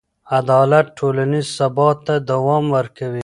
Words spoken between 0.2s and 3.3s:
عدالت ټولنیز ثبات ته دوام ورکوي.